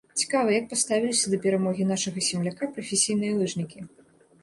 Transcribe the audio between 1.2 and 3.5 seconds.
да перамогі нашага земляка прафесійныя